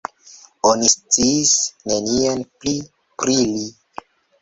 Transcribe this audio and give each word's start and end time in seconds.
Oni 0.69 0.89
sciis 0.93 1.53
nenion 1.93 2.43
pli 2.59 2.77
pri 3.21 3.41
li. 3.55 3.73